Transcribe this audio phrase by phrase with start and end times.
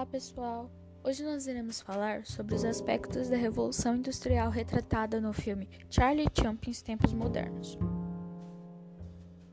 [0.00, 0.70] Olá, pessoal!
[1.04, 6.80] Hoje nós iremos falar sobre os aspectos da Revolução Industrial retratada no filme Charlie Chaplin's
[6.80, 7.76] Tempos Modernos.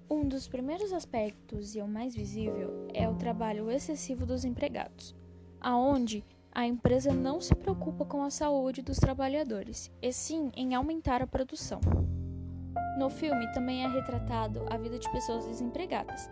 [0.09, 5.13] Um dos primeiros aspectos e o mais visível é o trabalho excessivo dos empregados,
[5.59, 6.23] aonde
[6.53, 11.27] a empresa não se preocupa com a saúde dos trabalhadores, e sim em aumentar a
[11.27, 11.81] produção.
[12.97, 16.29] No filme também é retratado a vida de pessoas desempregadas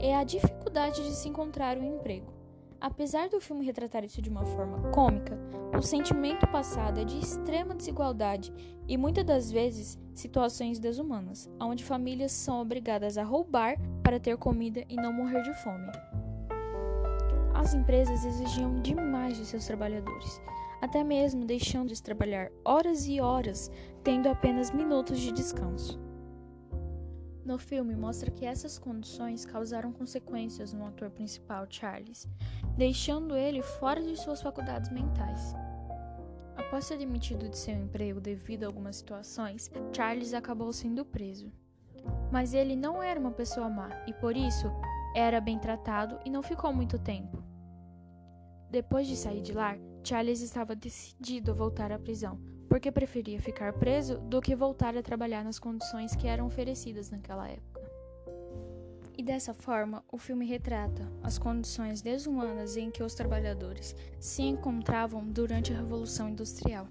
[0.00, 2.41] e a dificuldade de se encontrar um emprego.
[2.82, 5.38] Apesar do filme retratar isso de uma forma cômica,
[5.78, 8.52] o sentimento passado é de extrema desigualdade
[8.88, 14.84] e muitas das vezes situações desumanas, onde famílias são obrigadas a roubar para ter comida
[14.88, 15.92] e não morrer de fome.
[17.54, 20.42] As empresas exigiam demais de seus trabalhadores,
[20.80, 23.70] até mesmo deixando de trabalhar horas e horas,
[24.02, 26.00] tendo apenas minutos de descanso.
[27.44, 32.28] No filme mostra que essas condições causaram consequências no ator principal, Charles,
[32.76, 35.54] deixando ele fora de suas faculdades mentais.
[36.56, 41.52] Após ser demitido de seu emprego devido a algumas situações, Charles acabou sendo preso.
[42.30, 44.70] Mas ele não era uma pessoa má e por isso
[45.14, 47.42] era bem tratado e não ficou muito tempo.
[48.70, 53.74] Depois de sair de lá, Charles estava decidido a voltar à prisão, porque preferia ficar
[53.74, 57.81] preso do que voltar a trabalhar nas condições que eram oferecidas naquela época.
[59.22, 65.24] E dessa forma, o filme retrata as condições desumanas em que os trabalhadores se encontravam
[65.24, 66.88] durante a Revolução Industrial.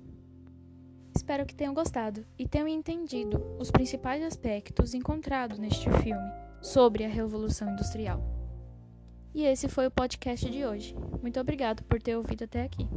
[1.14, 7.10] Espero que tenham gostado e tenham entendido os principais aspectos encontrados neste filme sobre a
[7.10, 8.24] Revolução Industrial.
[9.34, 10.96] E esse foi o podcast de hoje.
[11.22, 12.88] Muito obrigado por ter ouvido até aqui.